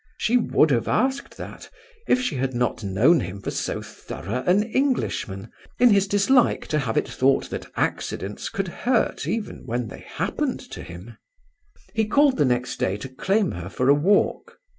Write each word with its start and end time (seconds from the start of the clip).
She 0.17 0.35
would 0.35 0.71
have 0.71 0.87
asked 0.87 1.37
that, 1.37 1.69
if 2.07 2.19
she 2.19 2.33
had 2.37 2.55
not 2.55 2.83
known 2.83 3.19
him 3.19 3.39
for 3.39 3.51
so 3.51 3.83
thorough 3.83 4.43
an 4.47 4.63
Englishman, 4.63 5.49
in 5.77 5.91
his 5.91 6.07
dislike 6.07 6.65
to 6.69 6.79
have 6.79 6.97
it 6.97 7.07
thought 7.07 7.51
that 7.51 7.69
accidents 7.75 8.49
could 8.49 8.67
hurt 8.69 9.27
even 9.27 9.67
when 9.67 9.89
they 9.89 9.99
happened 10.07 10.59
to 10.71 10.81
him. 10.81 11.17
He 11.93 12.05
called 12.07 12.37
the 12.37 12.45
next 12.45 12.79
day 12.79 12.97
to 12.97 13.09
claim 13.09 13.51
her 13.51 13.69
for 13.69 13.89
a 13.89 13.93
walk. 13.93 14.57